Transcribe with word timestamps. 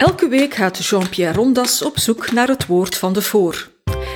Elke 0.00 0.28
week 0.28 0.54
gaat 0.54 0.86
Jean-Pierre 0.86 1.36
Rondas 1.36 1.82
op 1.82 1.98
zoek 1.98 2.32
naar 2.32 2.48
het 2.48 2.66
woord 2.66 2.96
van 2.96 3.12
de 3.12 3.22
voor. 3.22 3.68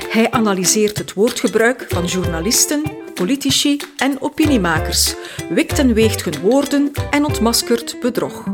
Hij 0.08 0.30
analyseert 0.30 0.98
het 0.98 1.12
woordgebruik 1.12 1.86
van 1.88 2.04
journalisten, 2.04 2.82
politici 3.14 3.80
en 3.96 4.20
opiniemakers, 4.20 5.14
wikt 5.50 5.78
en 5.78 5.94
weegt 5.94 6.24
hun 6.24 6.40
woorden 6.40 6.92
en 7.10 7.24
ontmaskert 7.24 7.96
bedrog. 8.00 8.44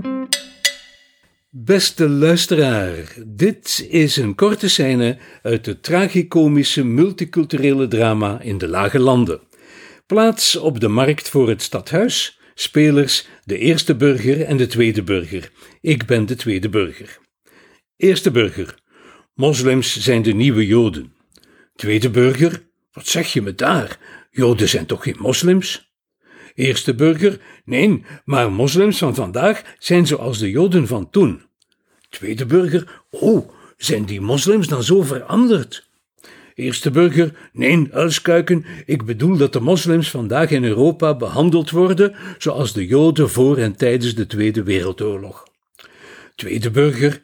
Beste 1.50 2.08
luisteraar, 2.08 3.14
dit 3.26 3.86
is 3.90 4.16
een 4.16 4.34
korte 4.34 4.68
scène 4.68 5.18
uit 5.42 5.66
het 5.66 5.82
tragicomische 5.82 6.84
multiculturele 6.84 7.88
drama 7.88 8.40
in 8.40 8.58
de 8.58 8.68
Lage 8.68 8.98
Landen. 8.98 9.40
Plaats 10.06 10.56
op 10.56 10.80
de 10.80 10.88
markt 10.88 11.28
voor 11.28 11.48
het 11.48 11.62
stadhuis, 11.62 12.38
spelers 12.54 13.26
de 13.44 13.58
eerste 13.58 13.94
burger 13.94 14.42
en 14.42 14.56
de 14.56 14.66
tweede 14.66 15.02
burger. 15.02 15.50
Ik 15.80 16.06
ben 16.06 16.26
de 16.26 16.34
tweede 16.34 16.68
burger. 16.68 17.18
Eerste 17.96 18.30
burger. 18.30 18.74
Moslims 19.34 20.00
zijn 20.00 20.22
de 20.22 20.32
nieuwe 20.32 20.66
Joden. 20.66 21.12
Tweede 21.76 22.10
burger. 22.10 22.62
Wat 22.92 23.06
zeg 23.06 23.32
je 23.32 23.42
me 23.42 23.54
daar? 23.54 23.98
Joden 24.30 24.68
zijn 24.68 24.86
toch 24.86 25.02
geen 25.02 25.16
moslims? 25.18 25.92
Eerste 26.54 26.94
burger. 26.94 27.40
Nee, 27.64 28.04
maar 28.24 28.52
moslims 28.52 28.98
van 28.98 29.14
vandaag 29.14 29.62
zijn 29.78 30.06
zoals 30.06 30.38
de 30.38 30.50
Joden 30.50 30.86
van 30.86 31.10
toen. 31.10 31.42
Tweede 32.08 32.46
burger. 32.46 33.02
Oh, 33.10 33.50
zijn 33.76 34.04
die 34.04 34.20
moslims 34.20 34.68
dan 34.68 34.82
zo 34.82 35.02
veranderd? 35.02 35.88
Eerste 36.54 36.90
burger, 36.90 37.50
nee, 37.52 37.88
uilskuiken, 37.90 38.64
ik 38.86 39.04
bedoel 39.04 39.36
dat 39.36 39.52
de 39.52 39.60
moslims 39.60 40.10
vandaag 40.10 40.50
in 40.50 40.64
Europa 40.64 41.16
behandeld 41.16 41.70
worden 41.70 42.14
zoals 42.38 42.72
de 42.72 42.86
Joden 42.86 43.30
voor 43.30 43.58
en 43.58 43.76
tijdens 43.76 44.14
de 44.14 44.26
Tweede 44.26 44.62
Wereldoorlog. 44.62 45.49
Tweede 46.40 46.70
burger, 46.70 47.20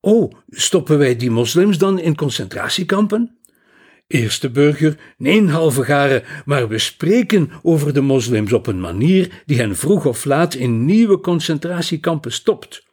oh, 0.00 0.32
stoppen 0.48 0.98
wij 0.98 1.16
die 1.16 1.30
moslims 1.30 1.78
dan 1.78 1.98
in 1.98 2.16
concentratiekampen? 2.16 3.38
Eerste 4.06 4.50
burger, 4.50 4.96
nee, 5.16 5.48
halve 5.48 5.84
garen, 5.84 6.22
maar 6.44 6.68
we 6.68 6.78
spreken 6.78 7.50
over 7.62 7.94
de 7.94 8.00
moslims 8.00 8.52
op 8.52 8.66
een 8.66 8.80
manier 8.80 9.42
die 9.46 9.58
hen 9.58 9.76
vroeg 9.76 10.06
of 10.06 10.24
laat 10.24 10.54
in 10.54 10.84
nieuwe 10.84 11.20
concentratiekampen 11.20 12.32
stopt. 12.32 12.86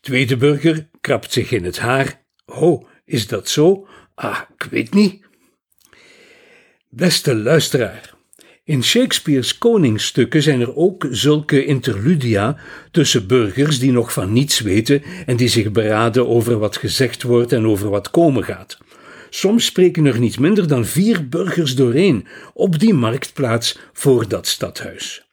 Tweede 0.00 0.36
burger 0.36 0.88
krabt 1.00 1.32
zich 1.32 1.50
in 1.50 1.64
het 1.64 1.78
haar. 1.78 2.22
Oh, 2.46 2.88
is 3.04 3.26
dat 3.26 3.48
zo? 3.48 3.86
Ah, 4.14 4.40
ik 4.56 4.62
weet 4.70 4.94
niet. 4.94 5.24
Beste 6.88 7.34
luisteraar, 7.34 8.14
in 8.70 8.82
Shakespeare's 8.82 9.58
koningsstukken 9.58 10.42
zijn 10.42 10.60
er 10.60 10.76
ook 10.76 11.06
zulke 11.10 11.64
interludia 11.64 12.56
tussen 12.90 13.26
burgers 13.26 13.78
die 13.78 13.92
nog 13.92 14.12
van 14.12 14.32
niets 14.32 14.60
weten 14.60 15.02
en 15.26 15.36
die 15.36 15.48
zich 15.48 15.72
beraden 15.72 16.28
over 16.28 16.58
wat 16.58 16.76
gezegd 16.76 17.22
wordt 17.22 17.52
en 17.52 17.66
over 17.66 17.88
wat 17.88 18.10
komen 18.10 18.44
gaat. 18.44 18.78
Soms 19.30 19.64
spreken 19.64 20.06
er 20.06 20.18
niet 20.18 20.38
minder 20.38 20.68
dan 20.68 20.84
vier 20.84 21.28
burgers 21.28 21.74
doorheen 21.74 22.26
op 22.54 22.78
die 22.78 22.94
marktplaats 22.94 23.78
voor 23.92 24.28
dat 24.28 24.46
stadhuis. 24.46 25.24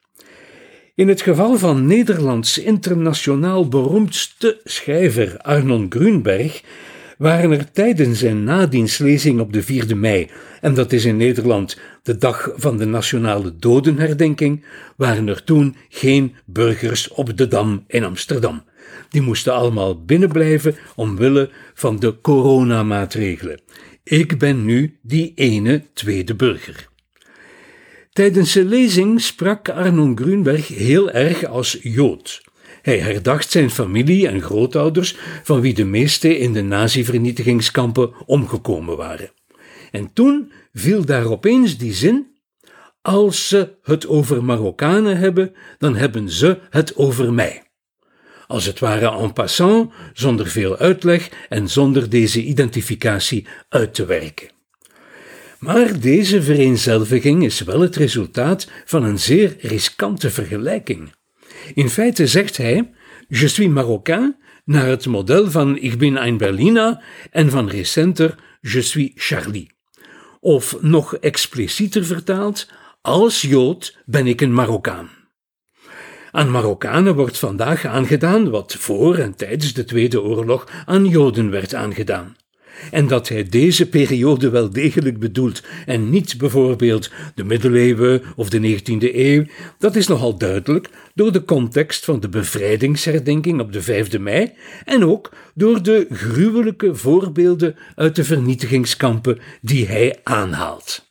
In 0.94 1.08
het 1.08 1.20
geval 1.20 1.56
van 1.56 1.86
Nederlands 1.86 2.58
internationaal 2.58 3.68
beroemdste 3.68 4.60
schrijver 4.64 5.36
Arnon 5.38 5.86
Grunberg 5.88 6.62
waren 7.18 7.50
er 7.50 7.70
tijdens 7.70 8.18
zijn 8.18 8.44
nadienstlezing 8.44 9.40
op 9.40 9.52
de 9.52 9.64
4e 9.64 9.96
mei, 9.96 10.30
en 10.60 10.74
dat 10.74 10.92
is 10.92 11.04
in 11.04 11.16
Nederland 11.16 11.78
de 12.02 12.16
dag 12.16 12.50
van 12.54 12.76
de 12.76 12.84
nationale 12.84 13.56
dodenherdenking, 13.56 14.64
waren 14.96 15.28
er 15.28 15.44
toen 15.44 15.76
geen 15.88 16.34
burgers 16.46 17.08
op 17.08 17.36
de 17.36 17.48
Dam 17.48 17.84
in 17.86 18.04
Amsterdam. 18.04 18.64
Die 19.08 19.22
moesten 19.22 19.54
allemaal 19.54 20.04
binnenblijven 20.04 20.76
omwille 20.96 21.50
van 21.74 21.98
de 21.98 22.20
coronamaatregelen. 22.20 23.60
Ik 24.04 24.38
ben 24.38 24.64
nu 24.64 24.98
die 25.02 25.32
ene 25.34 25.82
tweede 25.92 26.34
burger. 26.34 26.88
Tijdens 28.12 28.52
zijn 28.52 28.68
lezing 28.68 29.20
sprak 29.20 29.68
Arnon 29.68 30.18
Grunberg 30.18 30.68
heel 30.68 31.10
erg 31.10 31.44
als 31.44 31.78
Jood. 31.82 32.42
Hij 32.88 32.98
herdacht 32.98 33.50
zijn 33.50 33.70
familie 33.70 34.28
en 34.28 34.42
grootouders, 34.42 35.16
van 35.42 35.60
wie 35.60 35.74
de 35.74 35.84
meeste 35.84 36.38
in 36.38 36.52
de 36.52 36.62
nazi-vernietigingskampen 36.62 38.12
omgekomen 38.26 38.96
waren. 38.96 39.30
En 39.90 40.12
toen 40.12 40.52
viel 40.72 41.04
daar 41.04 41.24
opeens 41.24 41.76
die 41.76 41.92
zin: 41.92 42.26
Als 43.02 43.48
ze 43.48 43.74
het 43.82 44.06
over 44.06 44.44
Marokkanen 44.44 45.18
hebben, 45.18 45.52
dan 45.78 45.96
hebben 45.96 46.30
ze 46.30 46.58
het 46.70 46.96
over 46.96 47.32
mij. 47.32 47.62
Als 48.46 48.64
het 48.64 48.78
ware 48.78 49.10
en 49.10 49.32
passant, 49.32 49.92
zonder 50.12 50.46
veel 50.46 50.76
uitleg 50.76 51.30
en 51.48 51.68
zonder 51.68 52.10
deze 52.10 52.42
identificatie 52.42 53.46
uit 53.68 53.94
te 53.94 54.04
werken. 54.04 54.48
Maar 55.58 56.00
deze 56.00 56.42
vereenzelviging 56.42 57.44
is 57.44 57.60
wel 57.60 57.80
het 57.80 57.96
resultaat 57.96 58.70
van 58.84 59.04
een 59.04 59.18
zeer 59.18 59.56
riskante 59.60 60.30
vergelijking. 60.30 61.16
In 61.74 61.88
feite 61.88 62.26
zegt 62.26 62.56
hij: 62.56 62.90
Je 63.28 63.48
suis 63.48 63.68
Marocain, 63.68 64.36
naar 64.64 64.86
het 64.86 65.06
model 65.06 65.50
van 65.50 65.78
Ik 65.78 65.98
ben 65.98 66.26
een 66.26 66.36
Berliner 66.36 67.04
en 67.30 67.50
van 67.50 67.68
recenter 67.68 68.34
Je 68.60 68.82
suis 68.82 69.10
Charlie. 69.14 69.70
Of 70.40 70.76
nog 70.80 71.16
explicieter 71.16 72.04
vertaald: 72.04 72.70
Als 73.00 73.42
Jood 73.42 73.98
ben 74.06 74.26
ik 74.26 74.40
een 74.40 74.54
Marokkaan. 74.54 75.10
Aan 76.30 76.50
Marokkanen 76.50 77.14
wordt 77.14 77.38
vandaag 77.38 77.84
aangedaan 77.84 78.50
wat 78.50 78.74
voor 78.74 79.16
en 79.16 79.34
tijdens 79.34 79.72
de 79.72 79.84
Tweede 79.84 80.22
Oorlog 80.22 80.68
aan 80.86 81.06
Joden 81.06 81.50
werd 81.50 81.74
aangedaan 81.74 82.36
en 82.90 83.06
dat 83.06 83.28
hij 83.28 83.44
deze 83.44 83.88
periode 83.88 84.50
wel 84.50 84.70
degelijk 84.70 85.18
bedoelt 85.18 85.62
en 85.86 86.10
niet 86.10 86.38
bijvoorbeeld 86.38 87.10
de 87.34 87.44
middeleeuwen 87.44 88.22
of 88.36 88.48
de 88.48 88.78
19e 88.80 89.14
eeuw, 89.14 89.44
dat 89.78 89.96
is 89.96 90.06
nogal 90.06 90.38
duidelijk 90.38 90.88
door 91.14 91.32
de 91.32 91.44
context 91.44 92.04
van 92.04 92.20
de 92.20 92.28
bevrijdingsherdenking 92.28 93.60
op 93.60 93.72
de 93.72 94.06
5e 94.06 94.20
mei 94.20 94.52
en 94.84 95.04
ook 95.04 95.32
door 95.54 95.82
de 95.82 96.06
gruwelijke 96.10 96.94
voorbeelden 96.94 97.76
uit 97.94 98.16
de 98.16 98.24
vernietigingskampen 98.24 99.38
die 99.60 99.86
hij 99.86 100.18
aanhaalt. 100.22 101.06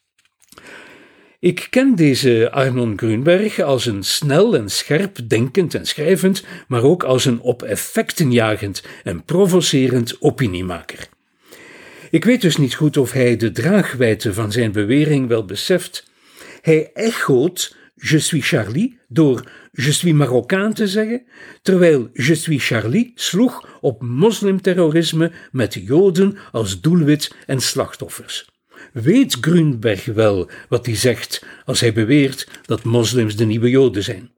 Ik 1.39 1.67
ken 1.69 1.95
deze 1.95 2.51
Arnon 2.51 2.97
Grunberg 2.97 3.59
als 3.59 3.85
een 3.85 4.03
snel 4.03 4.55
en 4.55 4.69
scherp 4.69 5.29
denkend 5.29 5.73
en 5.73 5.85
schrijvend, 5.85 6.43
maar 6.67 6.83
ook 6.83 7.03
als 7.03 7.25
een 7.25 7.39
op 7.39 7.61
effecten 7.63 8.31
jagend 8.31 8.83
en 9.03 9.23
provocerend 9.23 10.21
opiniemaker. 10.21 11.09
Ik 12.17 12.25
weet 12.25 12.41
dus 12.41 12.57
niet 12.57 12.75
goed 12.75 12.97
of 12.97 13.11
hij 13.11 13.35
de 13.35 13.51
draagwijte 13.51 14.33
van 14.33 14.51
zijn 14.51 14.71
bewering 14.71 15.27
wel 15.27 15.45
beseft. 15.45 16.09
Hij 16.61 16.91
echoot 16.93 17.75
Je 17.95 18.19
suis 18.19 18.47
Charlie 18.47 18.99
door 19.07 19.49
Je 19.71 19.91
suis 19.91 20.13
Marokkaan 20.13 20.73
te 20.73 20.87
zeggen, 20.87 21.23
terwijl 21.61 22.09
Je 22.13 22.35
suis 22.35 22.67
Charlie 22.67 23.11
sloeg 23.15 23.77
op 23.81 24.01
moslimterrorisme 24.01 25.31
met 25.51 25.73
Joden 25.73 26.37
als 26.51 26.81
doelwit 26.81 27.35
en 27.45 27.59
slachtoffers. 27.59 28.49
Weet 28.93 29.37
Grunberg 29.41 30.05
wel 30.05 30.49
wat 30.69 30.85
hij 30.85 30.95
zegt 30.95 31.45
als 31.65 31.79
hij 31.79 31.93
beweert 31.93 32.47
dat 32.65 32.83
moslims 32.83 33.35
de 33.35 33.45
nieuwe 33.45 33.69
Joden 33.69 34.03
zijn? 34.03 34.31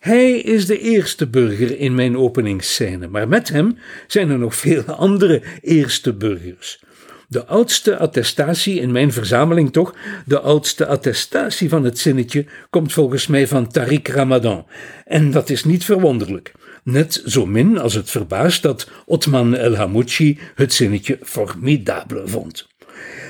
Hij 0.00 0.38
is 0.38 0.66
de 0.66 0.78
eerste 0.78 1.26
burger 1.26 1.78
in 1.78 1.94
mijn 1.94 2.16
openingsscène, 2.16 3.08
maar 3.08 3.28
met 3.28 3.48
hem 3.48 3.78
zijn 4.06 4.30
er 4.30 4.38
nog 4.38 4.56
veel 4.56 4.82
andere 4.82 5.42
eerste 5.60 6.12
burgers. 6.12 6.80
De 7.28 7.46
oudste 7.46 7.98
attestatie 7.98 8.80
in 8.80 8.92
mijn 8.92 9.12
verzameling 9.12 9.72
toch, 9.72 9.94
de 10.24 10.40
oudste 10.40 10.86
attestatie 10.86 11.68
van 11.68 11.84
het 11.84 11.98
zinnetje, 11.98 12.46
komt 12.70 12.92
volgens 12.92 13.26
mij 13.26 13.46
van 13.46 13.72
Tariq 13.78 14.02
Ramadan. 14.02 14.66
En 15.04 15.30
dat 15.30 15.50
is 15.50 15.64
niet 15.64 15.84
verwonderlijk. 15.84 16.52
Net 16.82 17.22
zo 17.24 17.46
min 17.46 17.78
als 17.78 17.94
het 17.94 18.10
verbaast 18.10 18.62
dat 18.62 18.90
Otman 19.06 19.56
El 19.56 19.74
Hamouchi 19.74 20.38
het 20.54 20.72
zinnetje 20.72 21.18
formidable 21.22 22.22
vond. 22.28 22.66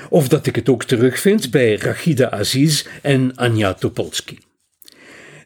Of 0.09 0.27
dat 0.27 0.47
ik 0.47 0.55
het 0.55 0.69
ook 0.69 0.83
terugvind 0.83 1.51
bij 1.51 1.75
Rachida 1.75 2.29
Aziz 2.29 2.85
en 3.01 3.35
Anja 3.35 3.73
Topolsky. 3.73 4.37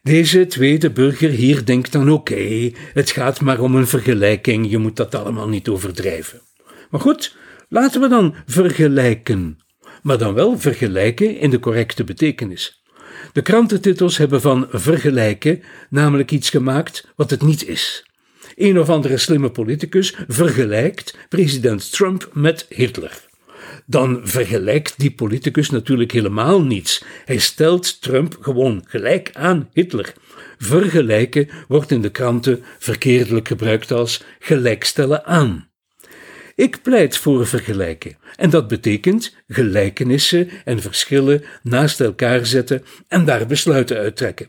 Deze 0.03 0.47
tweede 0.47 0.91
burger 0.91 1.29
hier 1.29 1.65
denkt 1.65 1.91
dan 1.91 2.11
oké, 2.11 2.71
het 2.93 3.11
gaat 3.11 3.41
maar 3.41 3.59
om 3.59 3.75
een 3.75 3.87
vergelijking, 3.87 4.69
je 4.69 4.77
moet 4.77 4.95
dat 4.95 5.15
allemaal 5.15 5.47
niet 5.47 5.67
overdrijven. 5.67 6.41
Maar 6.89 7.01
goed, 7.01 7.37
laten 7.69 8.01
we 8.01 8.07
dan 8.07 8.35
vergelijken. 8.45 9.59
Maar 10.01 10.17
dan 10.17 10.33
wel 10.33 10.59
vergelijken 10.59 11.37
in 11.37 11.49
de 11.49 11.59
correcte 11.59 12.03
betekenis. 12.03 12.83
De 13.33 13.41
krantentitels 13.41 14.17
hebben 14.17 14.41
van 14.41 14.67
vergelijken 14.71 15.63
namelijk 15.89 16.31
iets 16.31 16.49
gemaakt 16.49 17.11
wat 17.15 17.29
het 17.29 17.41
niet 17.41 17.67
is. 17.67 18.05
Een 18.55 18.79
of 18.79 18.89
andere 18.89 19.17
slimme 19.17 19.51
politicus 19.51 20.15
vergelijkt 20.27 21.17
president 21.29 21.91
Trump 21.91 22.29
met 22.33 22.65
Hitler. 22.69 23.29
Dan 23.85 24.21
vergelijkt 24.23 24.93
die 24.97 25.11
politicus 25.11 25.69
natuurlijk 25.69 26.11
helemaal 26.11 26.61
niets. 26.61 27.03
Hij 27.25 27.37
stelt 27.37 28.01
Trump 28.01 28.37
gewoon 28.41 28.83
gelijk 28.87 29.29
aan 29.33 29.69
Hitler. 29.73 30.13
Vergelijken 30.57 31.49
wordt 31.67 31.91
in 31.91 32.01
de 32.01 32.09
kranten 32.11 32.63
verkeerdelijk 32.79 33.47
gebruikt 33.47 33.91
als 33.91 34.23
gelijkstellen 34.39 35.25
aan. 35.25 35.69
Ik 36.55 36.81
pleit 36.81 37.17
voor 37.17 37.47
vergelijken. 37.47 38.17
En 38.35 38.49
dat 38.49 38.67
betekent 38.67 39.35
gelijkenissen 39.47 40.49
en 40.65 40.81
verschillen 40.81 41.43
naast 41.63 41.99
elkaar 41.99 42.45
zetten 42.45 42.83
en 43.07 43.25
daar 43.25 43.45
besluiten 43.45 43.97
uittrekken. 43.97 44.47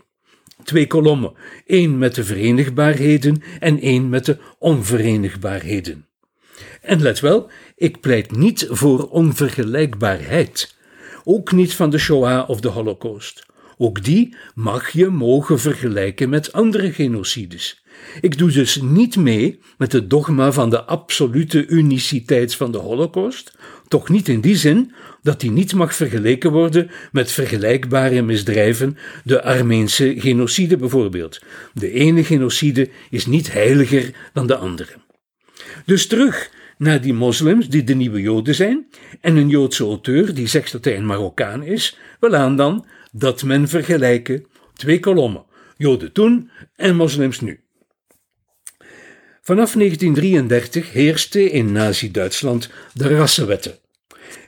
Twee 0.65 0.87
kolommen, 0.87 1.33
één 1.67 1.99
met 1.99 2.15
de 2.15 2.25
verenigbaarheden 2.25 3.43
en 3.59 3.81
één 3.81 4.09
met 4.09 4.25
de 4.25 4.39
onverenigbaarheden. 4.59 6.07
En 6.83 7.03
let 7.03 7.21
wel, 7.21 7.51
ik 7.77 8.01
pleit 8.01 8.37
niet 8.37 8.67
voor 8.71 9.09
onvergelijkbaarheid. 9.09 10.75
Ook 11.25 11.53
niet 11.53 11.75
van 11.75 11.91
de 11.91 11.99
Shoah 11.99 12.49
of 12.49 12.61
de 12.61 12.69
Holocaust. 12.69 13.47
Ook 13.79 14.05
die 14.05 14.37
mag 14.55 14.91
je 14.91 15.09
mogen 15.09 15.61
vergelijken 15.61 16.29
met 16.29 16.53
andere 16.53 16.93
genocides. 16.93 17.85
Ik 18.21 18.39
doe 18.39 18.51
dus 18.51 18.81
niet 18.81 19.17
mee 19.17 19.61
met 19.79 19.93
het 19.93 20.11
dogma 20.11 20.53
van 20.53 20.71
de 20.71 20.85
absolute 20.85 21.67
uniciteit 21.67 22.55
van 22.55 22.73
de 22.73 22.79
Holocaust, 22.79 23.53
toch 23.89 24.09
niet 24.09 24.29
in 24.29 24.41
die 24.41 24.57
zin 24.57 24.93
dat 25.23 25.41
die 25.41 25.51
niet 25.51 25.75
mag 25.75 25.95
vergeleken 25.95 26.53
worden 26.53 26.91
met 27.13 27.33
vergelijkbare 27.33 28.23
misdrijven, 28.23 28.97
de 29.25 29.43
Armeense 29.43 30.15
genocide 30.17 30.77
bijvoorbeeld. 30.77 31.41
De 31.75 31.91
ene 31.91 32.25
genocide 32.25 32.89
is 33.11 33.27
niet 33.27 33.53
heiliger 33.53 34.15
dan 34.33 34.47
de 34.47 34.57
andere. 34.57 34.93
Dus 35.85 36.07
terug 36.07 36.51
naar 36.83 37.01
die 37.01 37.15
moslims 37.15 37.69
die 37.69 37.85
de 37.85 37.95
nieuwe 37.95 38.21
Joden 38.21 38.55
zijn 38.55 38.87
en 39.21 39.37
een 39.37 39.49
Joodse 39.49 39.85
auteur 39.85 40.35
die 40.35 40.47
zegt 40.47 40.73
dat 40.73 40.85
hij 40.85 40.97
een 40.97 41.07
Marokkaan 41.07 41.63
is, 41.63 41.99
aan 42.21 42.57
dan 42.57 42.87
dat 43.13 43.43
men 43.43 43.69
vergelijken 43.69 44.47
twee 44.75 45.01
kolommen, 45.01 45.45
Joden 45.77 46.13
toen 46.13 46.51
en 46.77 46.97
moslims 46.97 47.41
nu. 47.41 47.61
Vanaf 49.43 49.73
1933 49.73 50.93
heerste 50.93 51.51
in 51.51 51.73
Nazi-Duitsland 51.73 52.71
de 52.95 53.17
rassenwetten. 53.17 53.79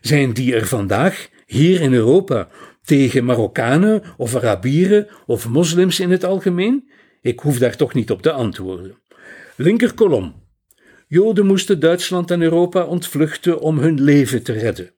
Zijn 0.00 0.32
die 0.32 0.54
er 0.54 0.66
vandaag, 0.66 1.28
hier 1.46 1.80
in 1.80 1.92
Europa, 1.92 2.48
tegen 2.84 3.24
Marokkanen 3.24 4.02
of 4.16 4.34
Arabieren 4.34 5.08
of 5.26 5.48
moslims 5.48 6.00
in 6.00 6.10
het 6.10 6.24
algemeen? 6.24 6.90
Ik 7.20 7.40
hoef 7.40 7.58
daar 7.58 7.76
toch 7.76 7.94
niet 7.94 8.10
op 8.10 8.22
te 8.22 8.32
antwoorden. 8.32 8.98
Linkerkolom. 9.56 10.43
Joden 11.14 11.46
moesten 11.46 11.80
Duitsland 11.80 12.30
en 12.30 12.42
Europa 12.42 12.84
ontvluchten 12.84 13.60
om 13.60 13.78
hun 13.78 14.02
leven 14.02 14.42
te 14.42 14.52
redden. 14.52 14.90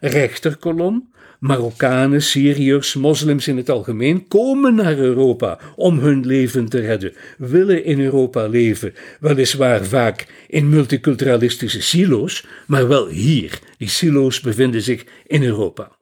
Rechterkolom. 0.00 1.12
Marokkanen, 1.38 2.22
Syriërs, 2.22 2.94
moslims 2.94 3.48
in 3.48 3.56
het 3.56 3.70
algemeen 3.70 4.28
komen 4.28 4.74
naar 4.74 4.98
Europa 4.98 5.58
om 5.76 5.98
hun 5.98 6.26
leven 6.26 6.68
te 6.68 6.80
redden, 6.80 7.12
willen 7.38 7.84
in 7.84 8.00
Europa 8.00 8.46
leven, 8.46 8.94
weliswaar 9.20 9.84
vaak 9.84 10.26
in 10.48 10.68
multiculturalistische 10.68 11.82
silo's, 11.82 12.46
maar 12.66 12.88
wel 12.88 13.08
hier. 13.08 13.58
Die 13.78 13.88
silo's 13.88 14.40
bevinden 14.40 14.82
zich 14.82 15.04
in 15.26 15.42
Europa. 15.42 15.96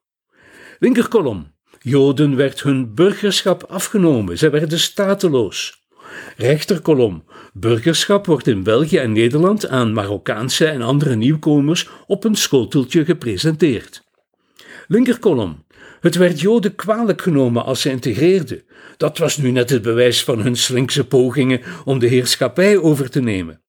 Linkerkolom. 0.78 1.52
Joden 1.80 2.36
werd 2.36 2.62
hun 2.62 2.94
burgerschap 2.94 3.62
afgenomen, 3.62 4.38
zij 4.38 4.50
werden 4.50 4.80
stateloos. 4.80 5.79
Rechterkolom. 6.36 7.24
Burgerschap 7.52 8.26
wordt 8.26 8.46
in 8.46 8.62
België 8.62 8.96
en 8.96 9.12
Nederland 9.12 9.68
aan 9.68 9.92
Marokkaanse 9.92 10.66
en 10.66 10.82
andere 10.82 11.14
nieuwkomers 11.14 11.88
op 12.06 12.24
een 12.24 12.34
schoteltje 12.34 13.04
gepresenteerd. 13.04 14.02
Linkerkolom. 14.86 15.64
Het 16.00 16.14
werd 16.14 16.40
Joden 16.40 16.74
kwalijk 16.74 17.22
genomen 17.22 17.64
als 17.64 17.80
ze 17.80 17.90
integreerden. 17.90 18.62
Dat 18.96 19.18
was 19.18 19.36
nu 19.36 19.50
net 19.50 19.70
het 19.70 19.82
bewijs 19.82 20.24
van 20.24 20.40
hun 20.40 20.56
slinkse 20.56 21.06
pogingen 21.06 21.60
om 21.84 21.98
de 21.98 22.06
heerschappij 22.06 22.78
over 22.78 23.10
te 23.10 23.20
nemen. 23.20 23.62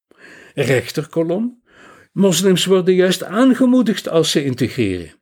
Rechterkolom. 0.54 1.62
Moslims 2.12 2.66
worden 2.66 2.94
juist 2.94 3.24
aangemoedigd 3.24 4.10
als 4.10 4.32
ze 4.32 4.44
integreren. 4.44 5.21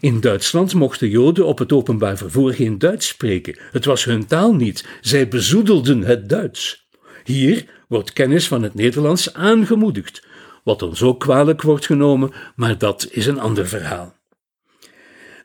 In 0.00 0.20
Duitsland 0.20 0.74
mochten 0.74 1.08
Joden 1.08 1.46
op 1.46 1.58
het 1.58 1.72
openbaar 1.72 2.16
vervoer 2.16 2.52
geen 2.52 2.78
Duits 2.78 3.06
spreken. 3.06 3.58
Het 3.70 3.84
was 3.84 4.04
hun 4.04 4.26
taal 4.26 4.54
niet. 4.54 4.86
Zij 5.00 5.28
bezoedelden 5.28 6.02
het 6.02 6.28
Duits. 6.28 6.88
Hier 7.24 7.64
wordt 7.88 8.12
kennis 8.12 8.48
van 8.48 8.62
het 8.62 8.74
Nederlands 8.74 9.34
aangemoedigd, 9.34 10.26
wat 10.64 10.82
ons 10.82 11.02
ook 11.02 11.20
kwalijk 11.20 11.62
wordt 11.62 11.86
genomen, 11.86 12.32
maar 12.56 12.78
dat 12.78 13.08
is 13.10 13.26
een 13.26 13.40
ander 13.40 13.68
verhaal. 13.68 14.14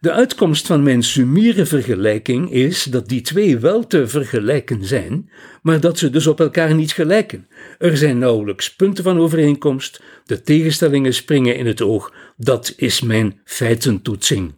De 0.02 0.12
uitkomst 0.12 0.66
van 0.66 0.84
mijn 0.84 1.04
summiere 1.04 1.66
vergelijking 1.66 2.52
is 2.52 2.84
dat 2.84 3.08
die 3.08 3.22
twee 3.22 3.58
wel 3.58 3.88
te 3.88 4.08
vergelijken 4.08 4.86
zijn, 4.86 5.30
maar 5.62 5.80
dat 5.80 5.98
ze 5.98 6.10
dus 6.10 6.28
op 6.28 6.40
elkaar 6.40 6.76
niet 6.76 6.92
gelijken. 6.92 7.48
Er 7.78 7.98
zijn 7.98 8.18
nauwelijks 8.18 8.76
punten 8.76 9.04
van 9.04 9.20
overeenkomst, 9.20 10.02
de 10.26 10.42
tegenstellingen 10.42 11.14
springen 11.14 11.56
in 11.56 11.66
het 11.66 11.82
oog, 11.82 12.14
dat 12.38 12.74
is 12.78 13.02
mijn 13.02 13.42
feitentoetsing. 13.44 14.54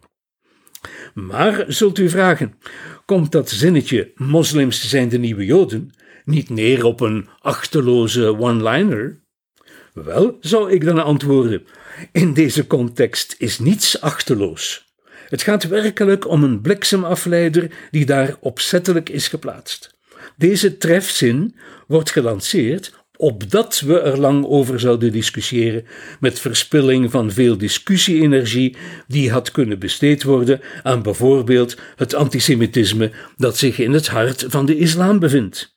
Maar, 1.14 1.64
zult 1.68 1.98
u 1.98 2.08
vragen, 2.08 2.54
komt 3.04 3.32
dat 3.32 3.50
zinnetje 3.50 4.12
moslims 4.14 4.88
zijn 4.88 5.08
de 5.08 5.18
nieuwe 5.18 5.44
joden 5.44 5.90
niet 6.24 6.50
neer 6.50 6.84
op 6.84 7.00
een 7.00 7.28
achterloze 7.38 8.38
one-liner? 8.38 9.20
Wel, 9.92 10.36
zou 10.40 10.72
ik 10.72 10.84
dan 10.84 11.04
antwoorden, 11.04 11.66
in 12.12 12.34
deze 12.34 12.66
context 12.66 13.34
is 13.38 13.58
niets 13.58 14.00
achterloos. 14.00 14.91
Het 15.32 15.42
gaat 15.42 15.68
werkelijk 15.68 16.28
om 16.28 16.44
een 16.44 16.60
bliksemafleider 16.60 17.70
die 17.90 18.04
daar 18.04 18.36
opzettelijk 18.40 19.08
is 19.08 19.28
geplaatst. 19.28 19.94
Deze 20.36 20.76
trefzin 20.76 21.56
wordt 21.86 22.10
gelanceerd 22.10 22.94
opdat 23.16 23.80
we 23.80 24.00
er 24.00 24.20
lang 24.20 24.44
over 24.44 24.80
zouden 24.80 25.12
discussiëren, 25.12 25.84
met 26.20 26.40
verspilling 26.40 27.10
van 27.10 27.30
veel 27.30 27.58
discussie-energie 27.58 28.76
die 29.06 29.30
had 29.30 29.50
kunnen 29.50 29.78
besteed 29.78 30.22
worden 30.22 30.60
aan 30.82 31.02
bijvoorbeeld 31.02 31.76
het 31.96 32.14
antisemitisme 32.14 33.10
dat 33.36 33.56
zich 33.56 33.78
in 33.78 33.92
het 33.92 34.08
hart 34.08 34.44
van 34.48 34.66
de 34.66 34.76
islam 34.76 35.18
bevindt. 35.18 35.74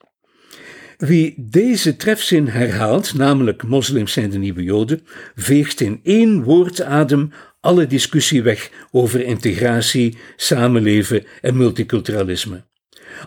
Wie 0.97 1.33
deze 1.37 1.95
trefzin 1.95 2.47
herhaalt, 2.47 3.13
namelijk 3.13 3.63
moslims 3.63 4.11
zijn 4.11 4.29
de 4.29 4.37
nieuwe 4.37 4.63
joden, 4.63 5.01
veegt 5.35 5.81
in 5.81 5.99
één 6.03 6.43
woordadem 6.43 7.31
alle 7.65 7.87
discussie 7.87 8.43
weg 8.43 8.69
over 8.91 9.25
integratie, 9.25 10.17
samenleven 10.35 11.25
en 11.41 11.57
multiculturalisme. 11.57 12.63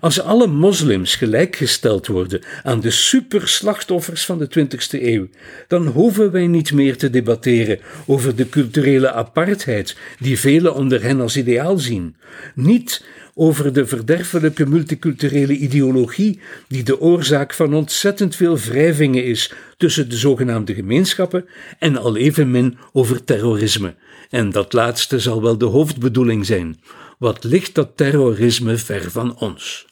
Als 0.00 0.20
alle 0.20 0.46
moslims 0.46 1.14
gelijkgesteld 1.16 2.06
worden 2.06 2.42
aan 2.62 2.80
de 2.80 2.90
superslachtoffers 2.90 4.24
van 4.24 4.38
de 4.38 4.48
20e 4.58 5.02
eeuw, 5.02 5.28
dan 5.68 5.86
hoeven 5.86 6.30
wij 6.30 6.46
niet 6.46 6.72
meer 6.72 6.96
te 6.96 7.10
debatteren 7.10 7.78
over 8.06 8.36
de 8.36 8.48
culturele 8.48 9.12
apartheid 9.12 9.96
die 10.18 10.38
velen 10.38 10.74
onder 10.74 11.02
hen 11.02 11.20
als 11.20 11.36
ideaal 11.36 11.78
zien. 11.78 12.16
Niet 12.54 13.04
over 13.34 13.72
de 13.72 13.86
verderfelijke 13.86 14.66
multiculturele 14.66 15.56
ideologie 15.56 16.40
die 16.68 16.82
de 16.82 17.00
oorzaak 17.00 17.54
van 17.54 17.74
ontzettend 17.74 18.36
veel 18.36 18.58
wrijvingen 18.58 19.24
is 19.24 19.52
tussen 19.76 20.08
de 20.08 20.16
zogenaamde 20.16 20.74
gemeenschappen 20.74 21.44
en 21.78 21.96
al 21.96 22.16
evenmin 22.16 22.78
over 22.92 23.24
terrorisme. 23.24 23.94
En 24.28 24.50
dat 24.50 24.72
laatste 24.72 25.18
zal 25.18 25.42
wel 25.42 25.58
de 25.58 25.64
hoofdbedoeling 25.64 26.46
zijn. 26.46 26.80
Wat 27.18 27.44
ligt 27.44 27.74
dat 27.74 27.96
terrorisme 27.96 28.76
ver 28.76 29.10
van 29.10 29.36
ons? 29.38 29.86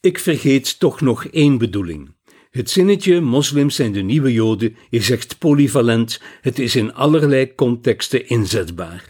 Ik 0.00 0.18
vergeet 0.18 0.78
toch 0.78 1.00
nog 1.00 1.24
één 1.24 1.58
bedoeling. 1.58 2.14
Het 2.50 2.70
zinnetje 2.70 3.20
moslims 3.20 3.74
zijn 3.74 3.92
de 3.92 4.00
nieuwe 4.00 4.32
joden 4.32 4.76
is 4.90 5.10
echt 5.10 5.38
polyvalent, 5.38 6.20
het 6.40 6.58
is 6.58 6.76
in 6.76 6.94
allerlei 6.94 7.54
contexten 7.54 8.28
inzetbaar. 8.28 9.04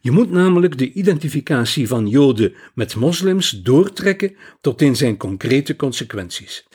Je 0.00 0.10
moet 0.10 0.30
namelijk 0.30 0.78
de 0.78 0.92
identificatie 0.92 1.88
van 1.88 2.06
Joden 2.06 2.54
met 2.74 2.96
moslims 2.96 3.50
doortrekken 3.50 4.36
tot 4.60 4.82
in 4.82 4.96
zijn 4.96 5.16
concrete 5.16 5.76
consequenties. 5.76 6.66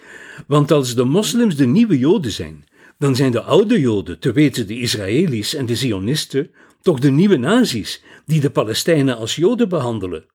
Want 0.48 0.72
als 0.72 0.96
de 0.96 1.04
moslims 1.04 1.56
de 1.56 1.66
nieuwe 1.66 1.98
Joden 1.98 2.32
zijn, 2.32 2.64
dan 2.98 3.16
zijn 3.16 3.32
de 3.32 3.42
oude 3.42 3.80
Joden, 3.80 4.20
te 4.20 4.32
weten 4.32 4.68
de 4.68 4.80
Israëli's 4.80 5.54
en 5.54 5.66
de 5.66 5.76
Zionisten, 5.76 6.50
toch 6.84 7.00
de 7.00 7.12
nieuwe 7.12 7.38
nazi's 7.38 8.04
die 8.26 8.40
de 8.40 8.50
Palestijnen 8.50 9.18
als 9.18 9.36
Joden 9.36 9.70
behandelen. 9.70 10.26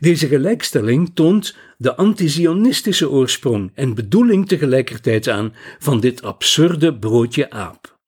Deze 0.00 0.28
gelijkstelling 0.28 1.10
toont 1.14 1.56
de 1.78 1.96
antizionistische 1.96 3.10
oorsprong 3.10 3.70
en 3.74 3.94
bedoeling 3.94 4.48
tegelijkertijd 4.48 5.28
aan 5.28 5.54
van 5.78 6.00
dit 6.00 6.22
absurde 6.22 6.98
broodje 6.98 7.50
aap. 7.50 7.98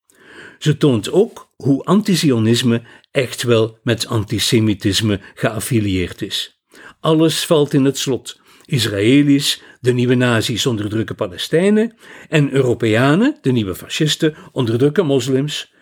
Ze 0.59 0.77
toont 0.77 1.11
ook 1.11 1.49
hoe 1.55 1.83
antizionisme 1.83 2.81
echt 3.11 3.43
wel 3.43 3.77
met 3.83 4.07
antisemitisme 4.07 5.19
geaffilieerd 5.33 6.21
is. 6.21 6.59
Alles 6.99 7.45
valt 7.45 7.73
in 7.73 7.85
het 7.85 7.97
slot. 7.97 8.39
Israëli's, 8.65 9.61
de 9.79 9.93
nieuwe 9.93 10.15
nazi's 10.15 10.65
onderdrukken 10.65 11.15
Palestijnen 11.15 11.95
en 12.29 12.51
Europeanen, 12.51 13.37
de 13.41 13.51
nieuwe 13.51 13.75
fascisten, 13.75 14.35
onderdrukken 14.51 15.05
moslims. 15.05 15.73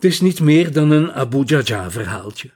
Het 0.00 0.10
is 0.10 0.20
niet 0.20 0.40
meer 0.40 0.72
dan 0.72 0.90
een 0.90 1.12
Abu 1.12 1.42
Jaja 1.44 1.90
verhaaltje. 1.90 2.50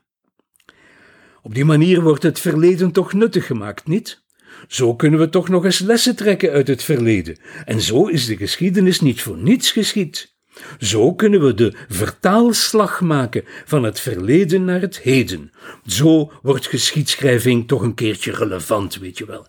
Op 1.42 1.54
die 1.54 1.64
manier 1.64 2.00
wordt 2.02 2.22
het 2.22 2.40
verleden 2.40 2.92
toch 2.92 3.12
nuttig 3.12 3.46
gemaakt, 3.46 3.86
niet? 3.86 4.22
Zo 4.68 4.94
kunnen 4.94 5.20
we 5.20 5.28
toch 5.28 5.48
nog 5.48 5.64
eens 5.64 5.78
lessen 5.78 6.16
trekken 6.16 6.50
uit 6.50 6.68
het 6.68 6.82
verleden. 6.82 7.38
En 7.64 7.80
zo 7.80 8.06
is 8.06 8.26
de 8.26 8.36
geschiedenis 8.36 9.00
niet 9.00 9.22
voor 9.22 9.36
niets 9.36 9.72
geschied. 9.72 10.36
Zo 10.78 11.14
kunnen 11.14 11.44
we 11.44 11.54
de 11.54 11.74
vertaalslag 11.88 13.00
maken 13.00 13.44
van 13.64 13.82
het 13.82 14.00
verleden 14.00 14.64
naar 14.64 14.80
het 14.80 15.00
heden. 15.00 15.50
Zo 15.86 16.32
wordt 16.42 16.66
geschiedschrijving 16.66 17.68
toch 17.68 17.82
een 17.82 17.94
keertje 17.94 18.32
relevant, 18.32 18.96
weet 18.96 19.18
je 19.18 19.26
wel. 19.26 19.46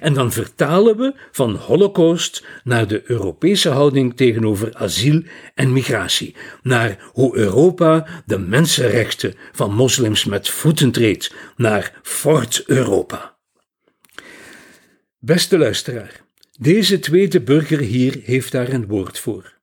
En 0.00 0.14
dan 0.14 0.32
vertalen 0.32 0.96
we 0.96 1.14
van 1.30 1.54
Holocaust 1.54 2.44
naar 2.64 2.86
de 2.86 3.02
Europese 3.04 3.68
houding 3.68 4.16
tegenover 4.16 4.74
asiel 4.74 5.22
en 5.54 5.72
migratie, 5.72 6.34
naar 6.62 6.98
hoe 7.12 7.36
Europa 7.36 8.06
de 8.26 8.38
mensenrechten 8.38 9.34
van 9.52 9.74
moslims 9.74 10.24
met 10.24 10.48
voeten 10.48 10.90
treedt, 10.90 11.34
naar 11.56 11.98
Fort 12.02 12.62
Europa. 12.66 13.38
Beste 15.18 15.58
luisteraar, 15.58 16.20
deze 16.58 16.98
tweede 16.98 17.40
burger 17.40 17.78
hier 17.78 18.20
heeft 18.24 18.52
daar 18.52 18.68
een 18.68 18.86
woord 18.86 19.18
voor. 19.18 19.58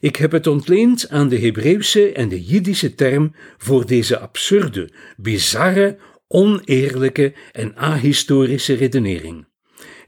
Ik 0.00 0.16
heb 0.16 0.32
het 0.32 0.46
ontleend 0.46 1.08
aan 1.08 1.28
de 1.28 1.38
Hebreeuwse 1.38 2.12
en 2.12 2.28
de 2.28 2.44
Jiddische 2.44 2.94
term 2.94 3.34
voor 3.56 3.86
deze 3.86 4.18
absurde, 4.18 4.90
bizarre, 5.16 5.98
oneerlijke 6.28 7.34
en 7.52 7.76
ahistorische 7.76 8.74
redenering. 8.74 9.47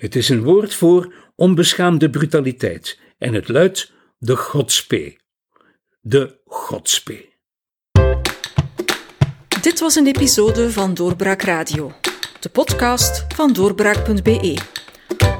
Het 0.00 0.16
is 0.16 0.28
een 0.28 0.42
woord 0.42 0.74
voor 0.74 1.14
onbeschaamde 1.34 2.10
brutaliteit 2.10 2.98
en 3.18 3.34
het 3.34 3.48
luidt 3.48 3.92
de 4.18 4.36
godspee. 4.36 5.18
De 6.00 6.40
godspee. 6.46 7.28
Dit 9.60 9.80
was 9.80 9.94
een 9.94 10.06
episode 10.06 10.70
van 10.70 10.94
Doorbraak 10.94 11.42
Radio, 11.42 11.92
de 12.40 12.48
podcast 12.48 13.24
van 13.34 13.52
doorbraak.be. 13.52 14.58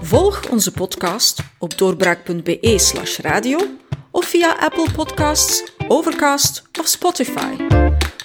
Volg 0.03 0.51
onze 0.51 0.73
podcast 0.73 1.43
op 1.59 1.79
doorbraak.be/radio 1.79 3.59
of 4.11 4.25
via 4.25 4.57
Apple 4.59 4.93
Podcasts, 4.93 5.73
Overcast 5.89 6.63
of 6.81 6.87
Spotify. 6.87 7.57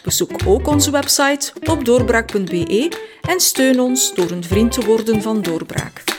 Bezoek 0.04 0.32
ook 0.46 0.68
onze 0.68 0.92
website 0.92 1.52
op 1.64 1.86
doorbraak.be 1.86 2.92
en 3.22 3.40
steun 3.40 3.80
ons 3.80 4.14
door 4.14 4.32
een 4.32 4.44
vriend 4.44 4.72
te 4.72 4.86
worden 4.86 5.22
van 5.22 5.42
Doorbraak. 5.42 6.15